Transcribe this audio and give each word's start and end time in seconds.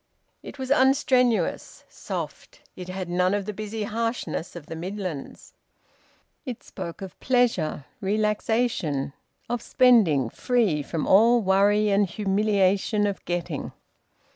It 0.41 0.57
was 0.57 0.71
unstrenuous, 0.71 1.83
soft; 1.87 2.61
it 2.75 2.89
had 2.89 3.07
none 3.07 3.35
of 3.35 3.45
the 3.45 3.53
busy 3.53 3.83
harshness 3.83 4.55
of 4.55 4.65
the 4.65 4.75
Midlands; 4.75 5.53
it 6.43 6.63
spoke 6.63 7.03
of 7.03 7.19
pleasure, 7.19 7.85
relaxation, 7.99 9.13
of 9.47 9.61
spending 9.61 10.31
free 10.31 10.81
from 10.81 11.05
all 11.05 11.39
worry 11.43 11.89
and 11.89 12.09
humiliation 12.09 13.05
of 13.05 13.23
getting. 13.25 13.73